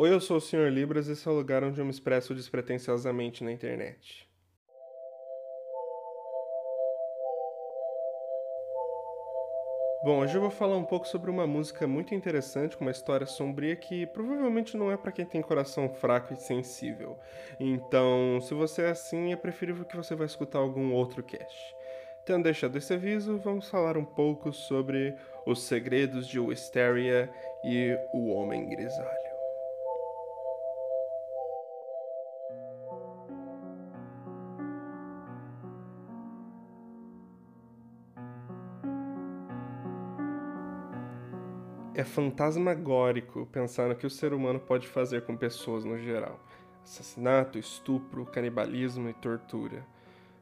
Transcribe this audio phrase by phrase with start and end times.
[0.00, 0.68] Oi, eu sou o Sr.
[0.70, 4.30] Libras e esse é o lugar onde eu me expresso despretensiosamente na internet.
[10.04, 13.26] Bom, hoje eu vou falar um pouco sobre uma música muito interessante, com uma história
[13.26, 17.18] sombria que provavelmente não é para quem tem coração fraco e sensível.
[17.58, 21.74] Então, se você é assim, é preferível que você vá escutar algum outro cast.
[22.24, 25.12] Tendo deixado esse aviso, vamos falar um pouco sobre
[25.44, 27.28] os segredos de Wisteria
[27.64, 29.17] e o Homem Grisalho.
[41.98, 46.38] É fantasmagórico pensar no que o ser humano pode fazer com pessoas no geral:
[46.84, 49.84] assassinato, estupro, canibalismo e tortura.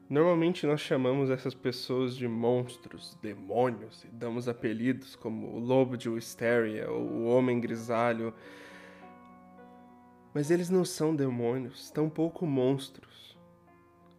[0.07, 6.07] Normalmente nós chamamos essas pessoas de monstros, demônios e damos apelidos como o lobo de
[6.07, 8.31] Wisteria ou o homem grisalho.
[10.35, 13.35] Mas eles não são demônios, tampouco monstros.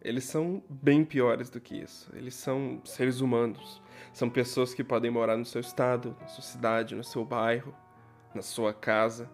[0.01, 2.11] Eles são bem piores do que isso.
[2.13, 3.81] Eles são seres humanos.
[4.13, 7.73] São pessoas que podem morar no seu estado, na sua cidade, no seu bairro,
[8.33, 9.29] na sua casa.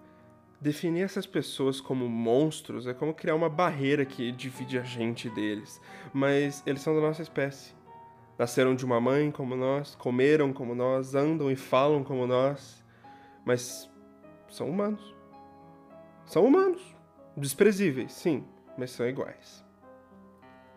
[0.60, 5.82] Definir essas pessoas como monstros é como criar uma barreira que divide a gente deles,
[6.14, 7.74] mas eles são da nossa espécie.
[8.38, 12.84] Nasceram de uma mãe como nós, comeram como nós, andam e falam como nós,
[13.46, 13.90] mas
[14.50, 15.16] são humanos.
[16.26, 16.96] São humanos.
[17.38, 18.46] Desprezíveis, sim,
[18.78, 19.65] mas são iguais.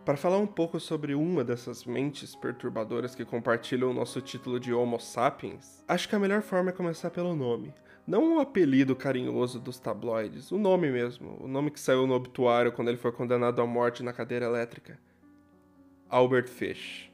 [0.09, 4.73] Para falar um pouco sobre uma dessas mentes perturbadoras que compartilham o nosso título de
[4.73, 7.75] Homo sapiens, acho que a melhor forma é começar pelo nome.
[8.07, 12.73] Não o apelido carinhoso dos tabloides, o nome mesmo, o nome que saiu no obituário
[12.73, 14.99] quando ele foi condenado à morte na cadeira elétrica.
[16.09, 17.13] Albert Fish.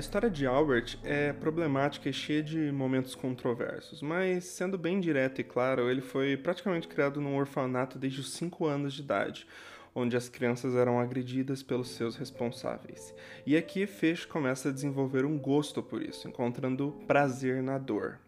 [0.00, 5.44] História de Albert é problemática e cheia de momentos controversos, mas sendo bem direto e
[5.44, 9.46] claro, ele foi praticamente criado num orfanato desde os 5 anos de idade,
[9.94, 13.14] onde as crianças eram agredidas pelos seus responsáveis.
[13.46, 18.18] E aqui Fish começa a desenvolver um gosto por isso, encontrando prazer na dor.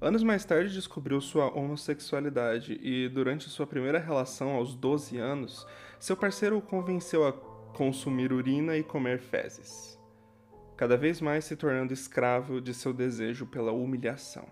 [0.00, 5.66] Anos mais tarde descobriu sua homossexualidade e, durante sua primeira relação aos 12 anos,
[5.98, 9.99] seu parceiro o convenceu a consumir urina e comer fezes
[10.80, 14.48] cada vez mais se tornando escravo de seu desejo pela humilhação.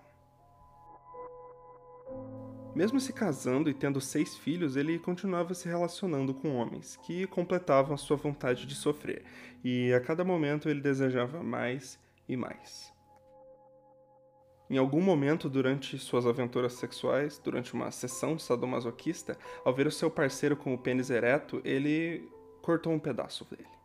[2.74, 7.96] Mesmo se casando e tendo seis filhos, ele continuava se relacionando com homens que completavam
[7.96, 9.24] sua vontade de sofrer,
[9.64, 12.92] e a cada momento ele desejava mais e mais.
[14.68, 20.10] Em algum momento durante suas aventuras sexuais, durante uma sessão sadomasoquista, ao ver o seu
[20.10, 22.30] parceiro com o pênis ereto, ele
[22.60, 23.77] cortou um pedaço dele.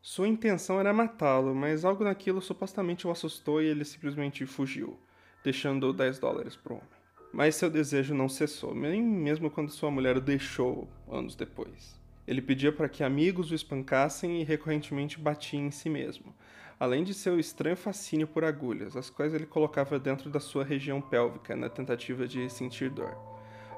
[0.00, 4.98] Sua intenção era matá-lo, mas algo naquilo supostamente o assustou e ele simplesmente fugiu,
[5.42, 6.88] deixando 10 dólares pro homem.
[7.32, 11.98] Mas seu desejo não cessou, nem mesmo quando sua mulher o deixou anos depois.
[12.26, 16.34] Ele pedia para que amigos o espancassem e recorrentemente batia em si mesmo,
[16.78, 21.00] além de seu estranho fascínio por agulhas, as quais ele colocava dentro da sua região
[21.00, 23.16] pélvica na tentativa de sentir dor,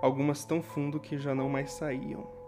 [0.03, 2.40] algumas tão fundo que já não mais saíam.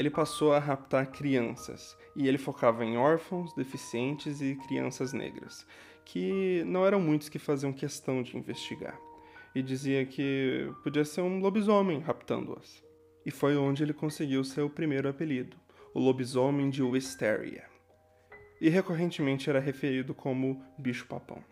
[0.00, 5.66] Ele passou a raptar crianças, e ele focava em órfãos, deficientes e crianças negras,
[6.06, 8.98] que não eram muitos que faziam questão de investigar,
[9.54, 12.82] e dizia que podia ser um lobisomem raptando-as.
[13.26, 15.58] E foi onde ele conseguiu seu primeiro apelido,
[15.92, 17.64] o lobisomem de Wisteria.
[18.58, 21.44] E recorrentemente era referido como bicho-papão.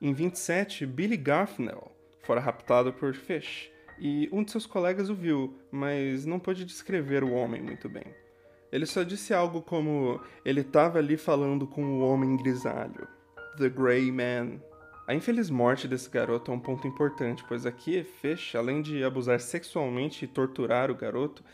[0.00, 3.69] Em 27, Billy Garfnell fora raptado por Fish,
[4.00, 8.04] e um de seus colegas o viu, mas não pôde descrever o homem muito bem.
[8.72, 13.06] Ele só disse algo como: ele estava ali falando com o homem grisalho,
[13.58, 14.60] The Grey Man.
[15.06, 19.40] A infeliz morte desse garoto é um ponto importante, pois aqui Fish, além de abusar
[19.40, 21.44] sexualmente e torturar o garoto,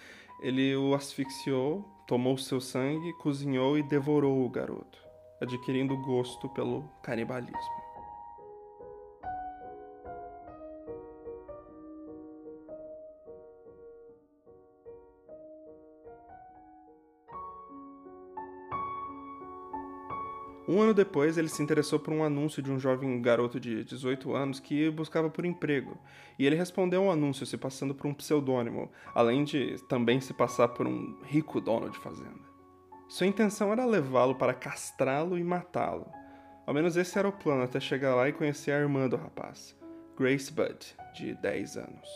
[0.43, 4.99] ele o asfixiou, tomou seu sangue, cozinhou e devorou o garoto,
[5.41, 7.86] adquirindo gosto pelo canibalismo.
[20.77, 24.35] Um ano depois, ele se interessou por um anúncio de um jovem garoto de 18
[24.35, 25.97] anos que buscava por emprego,
[26.39, 30.69] e ele respondeu ao anúncio se passando por um pseudônimo, além de também se passar
[30.69, 32.45] por um rico dono de fazenda.
[33.09, 36.13] Sua intenção era levá-lo para castrá-lo e matá-lo.
[36.67, 39.75] Ao menos esse era o plano até chegar lá e conhecer a irmã do rapaz,
[40.15, 42.09] Grace Budd, de 10 anos.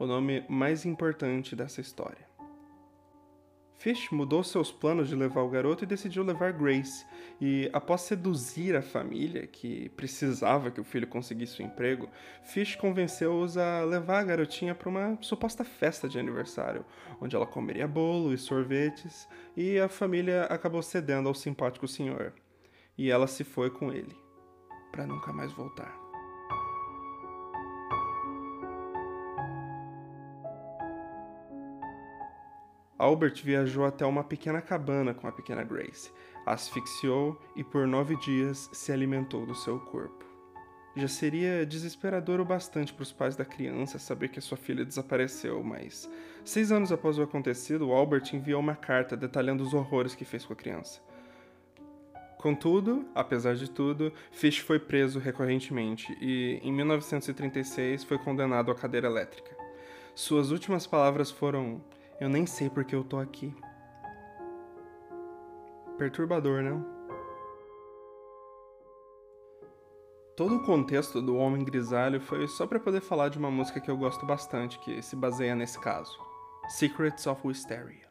[0.00, 2.33] O nome mais importante dessa história.
[3.84, 7.04] Fish mudou seus planos de levar o garoto e decidiu levar Grace.
[7.38, 12.08] E após seduzir a família, que precisava que o filho conseguisse um emprego,
[12.44, 16.82] Fish convenceu-os a levar a garotinha para uma suposta festa de aniversário,
[17.20, 22.32] onde ela comeria bolo e sorvetes, e a família acabou cedendo ao simpático senhor.
[22.96, 24.16] E ela se foi com ele,
[24.92, 26.03] para nunca mais voltar.
[33.04, 36.10] Albert viajou até uma pequena cabana com a pequena Grace,
[36.46, 40.24] asfixiou e por nove dias se alimentou do seu corpo.
[40.96, 45.62] Já seria desesperador o bastante para os pais da criança saber que sua filha desapareceu,
[45.62, 46.10] mas
[46.46, 50.54] seis anos após o acontecido, Albert enviou uma carta detalhando os horrores que fez com
[50.54, 51.02] a criança.
[52.38, 59.08] Contudo, apesar de tudo, Fish foi preso recorrentemente e, em 1936, foi condenado à cadeira
[59.08, 59.54] elétrica.
[60.14, 61.82] Suas últimas palavras foram:
[62.20, 63.54] eu nem sei porque eu tô aqui.
[65.98, 66.84] Perturbador, não?
[70.36, 73.88] Todo o contexto do Homem Grisalho foi só para poder falar de uma música que
[73.88, 76.18] eu gosto bastante, que se baseia nesse caso:
[76.68, 78.03] Secrets of Wisteria.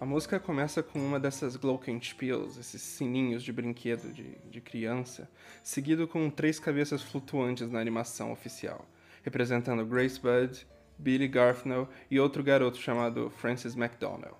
[0.00, 5.30] A música começa com uma dessas Glockenspiels, esses sininhos de brinquedo de, de criança,
[5.62, 8.88] seguido com três cabeças flutuantes na animação oficial,
[9.22, 10.66] representando Grace Budd,
[10.96, 14.38] Billy Garfnell e outro garoto chamado Francis McDonnell.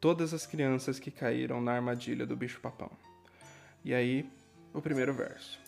[0.00, 2.92] Todas as crianças que caíram na armadilha do bicho-papão.
[3.84, 4.30] E aí,
[4.72, 5.65] o primeiro verso.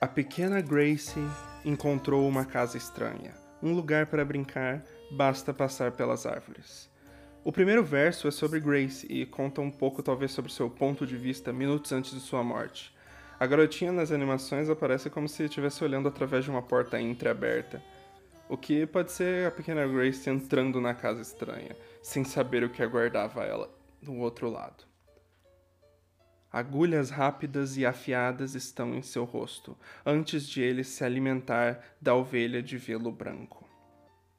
[0.00, 1.20] A pequena Grace
[1.64, 3.32] encontrou uma casa estranha,
[3.62, 4.82] um lugar para brincar,
[5.12, 6.90] basta passar pelas árvores.
[7.44, 11.16] O primeiro verso é sobre Grace e conta um pouco, talvez, sobre seu ponto de
[11.16, 12.92] vista minutos antes de sua morte.
[13.42, 17.82] A garotinha nas animações aparece como se estivesse olhando através de uma porta entreaberta,
[18.48, 22.84] o que pode ser a pequena Grace entrando na casa estranha, sem saber o que
[22.84, 23.68] aguardava ela
[24.00, 24.84] do outro lado.
[26.52, 32.62] Agulhas rápidas e afiadas estão em seu rosto, antes de ele se alimentar da ovelha
[32.62, 33.61] de velo branco.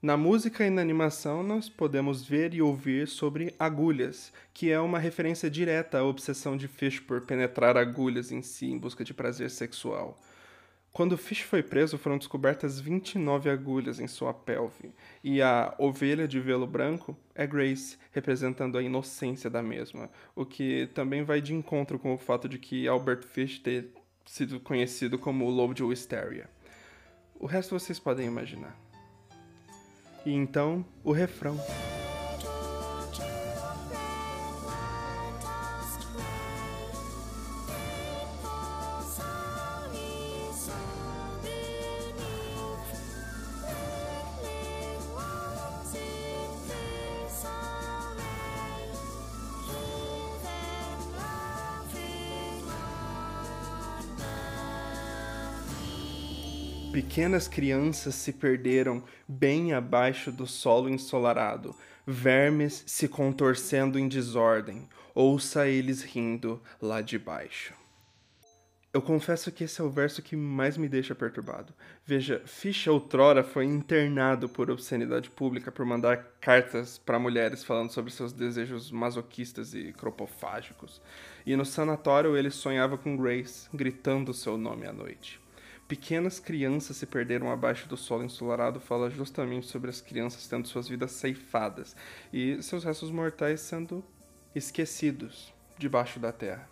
[0.03, 4.99] Na música e na animação, nós podemos ver e ouvir sobre agulhas, que é uma
[4.99, 9.49] referência direta à obsessão de Fish por penetrar agulhas em si em busca de prazer
[9.49, 10.19] sexual.
[10.91, 16.37] Quando Fish foi preso, foram descobertas 29 agulhas em sua pelve, e a ovelha de
[16.37, 21.97] velo branco é Grace, representando a inocência da mesma, o que também vai de encontro
[21.97, 23.87] com o fato de que Albert Fish ter
[24.25, 26.49] sido conhecido como o Lobo de Wisteria.
[27.39, 28.82] O resto vocês podem imaginar.
[30.25, 31.57] E então, o refrão.
[56.93, 65.67] Pequenas crianças se perderam bem abaixo do solo ensolarado, vermes se contorcendo em desordem, ouça
[65.67, 67.73] eles rindo lá de baixo.
[68.93, 71.73] Eu confesso que esse é o verso que mais me deixa perturbado.
[72.05, 78.11] Veja, Fish outrora foi internado por obscenidade pública por mandar cartas para mulheres falando sobre
[78.11, 81.01] seus desejos masoquistas e cropofágicos.
[81.43, 85.42] E no sanatório ele sonhava com Grace, gritando seu nome à noite.
[85.87, 90.87] Pequenas crianças se perderam abaixo do solo ensolarado fala justamente sobre as crianças tendo suas
[90.87, 91.95] vidas ceifadas
[92.31, 94.03] e seus restos mortais sendo
[94.55, 96.69] esquecidos debaixo da terra.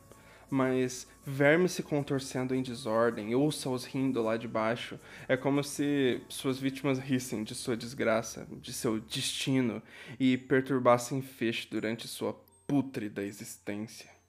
[0.50, 6.58] Mas vermes se contorcendo em desordem, ouça-os rindo lá de baixo, é como se suas
[6.58, 9.82] vítimas rissem de sua desgraça, de seu destino
[10.20, 12.34] e perturbassem Fish durante sua
[12.68, 14.21] pútrida existência.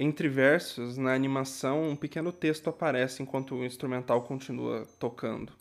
[0.00, 5.52] Entre versos, na animação, um pequeno texto aparece enquanto o instrumental continua tocando.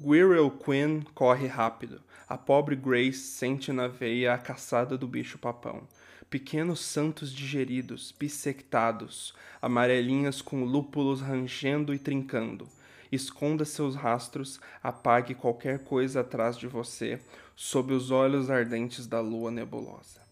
[0.00, 2.02] Guirrell Quinn corre rápido.
[2.28, 5.86] A pobre Grace sente na veia a caçada do bicho-papão.
[6.28, 9.32] Pequenos santos digeridos, bissectados,
[9.62, 12.66] amarelinhas com lúpulos rangendo e trincando.
[13.12, 17.20] Esconda seus rastros, apague qualquer coisa atrás de você,
[17.54, 20.24] sob os olhos ardentes da lua nebulosa.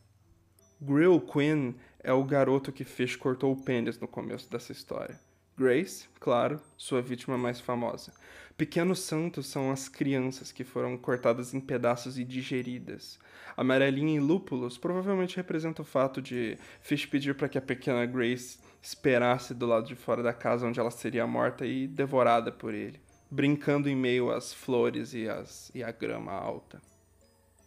[0.84, 5.18] Grill Quinn é o garoto que Fish cortou o pênis no começo dessa história.
[5.56, 8.12] Grace, claro, sua vítima mais famosa.
[8.56, 13.18] Pequenos santos são as crianças que foram cortadas em pedaços e digeridas.
[13.56, 18.58] Amarelinha e lúpulos provavelmente representa o fato de Fish pedir para que a pequena Grace
[18.80, 23.00] esperasse do lado de fora da casa onde ela seria morta e devorada por ele,
[23.30, 25.26] brincando em meio às flores e,
[25.74, 26.80] e a grama alta.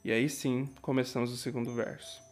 [0.04, 2.25] E aí sim, começamos o segundo verso.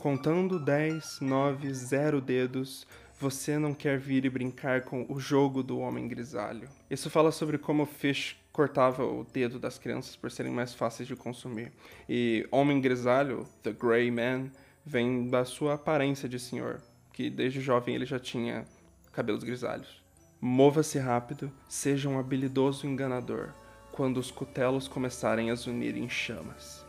[0.00, 2.86] Contando 10, 9, 0 dedos,
[3.20, 6.70] você não quer vir e brincar com o jogo do homem grisalho.
[6.88, 11.14] Isso fala sobre como Fish cortava o dedo das crianças por serem mais fáceis de
[11.14, 11.70] consumir.
[12.08, 14.50] E homem grisalho, the Grey Man,
[14.86, 16.80] vem da sua aparência de senhor,
[17.12, 18.64] que desde jovem ele já tinha
[19.12, 20.02] cabelos grisalhos.
[20.40, 23.50] Mova-se rápido, seja um habilidoso enganador,
[23.92, 26.86] quando os cutelos começarem a zunir em chamas.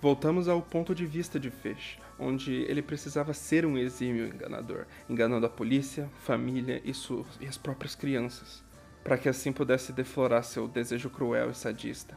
[0.00, 5.46] Voltamos ao ponto de vista de Fish, onde ele precisava ser um exímio enganador, enganando
[5.46, 6.92] a polícia, família e,
[7.40, 8.62] e as próprias crianças,
[9.04, 12.16] para que assim pudesse deflorar seu desejo cruel e sadista.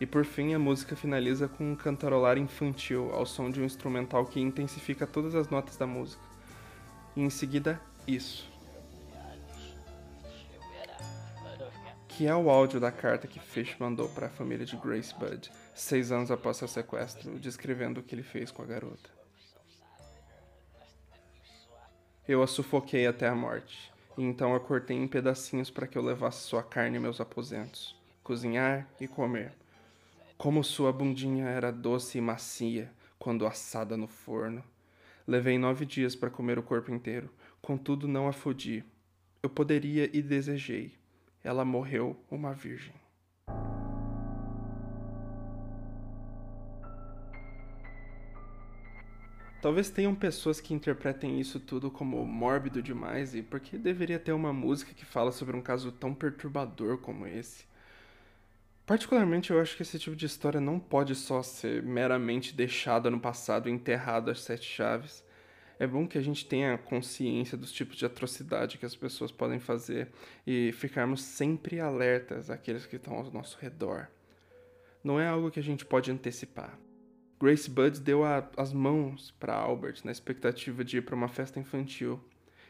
[0.00, 4.26] E por fim, a música finaliza com um cantarolar infantil ao som de um instrumental
[4.26, 6.22] que intensifica todas as notas da música.
[7.14, 8.52] E em seguida, isso.
[12.08, 15.50] Que é o áudio da carta que Fish mandou para a família de Grace Budd,
[15.74, 19.10] seis anos após seu sequestro, descrevendo o que ele fez com a garota.
[22.26, 26.02] Eu a sufoquei até a morte, e então a cortei em pedacinhos para que eu
[26.02, 29.52] levasse sua carne meus aposentos, cozinhar e comer.
[30.38, 34.64] Como sua bundinha era doce e macia quando assada no forno.
[35.26, 37.28] Levei nove dias para comer o corpo inteiro,
[37.60, 38.82] contudo não a fodi.
[39.42, 40.94] Eu poderia e desejei.
[41.42, 42.94] Ela morreu uma virgem.
[49.64, 54.32] Talvez tenham pessoas que interpretem isso tudo como mórbido demais e por que deveria ter
[54.32, 57.64] uma música que fala sobre um caso tão perturbador como esse.
[58.84, 63.18] Particularmente, eu acho que esse tipo de história não pode só ser meramente deixada no
[63.18, 65.24] passado enterrada às sete chaves.
[65.78, 69.58] É bom que a gente tenha consciência dos tipos de atrocidade que as pessoas podem
[69.58, 70.08] fazer
[70.46, 74.08] e ficarmos sempre alertas àqueles que estão ao nosso redor.
[75.02, 76.78] Não é algo que a gente pode antecipar.
[77.44, 81.60] Grace Budd deu a, as mãos para Albert na expectativa de ir para uma festa
[81.60, 82.18] infantil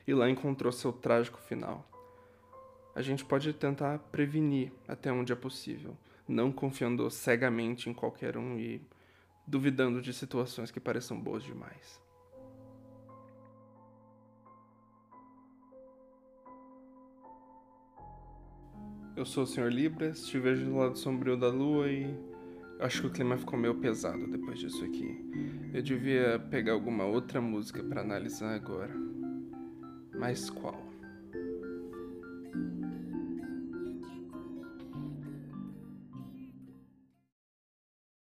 [0.04, 1.88] e lá encontrou seu trágico final.
[2.92, 8.58] A gente pode tentar prevenir até onde é possível, não confiando cegamente em qualquer um
[8.58, 8.82] e
[9.46, 12.02] duvidando de situações que pareçam boas demais.
[19.14, 19.68] Eu sou o Sr.
[19.68, 22.33] Libras, te vejo do lado sombrio da lua e
[22.80, 25.24] Acho que o clima ficou meio pesado depois disso aqui.
[25.72, 28.94] Eu devia pegar alguma outra música para analisar agora.
[30.18, 30.93] Mas qual?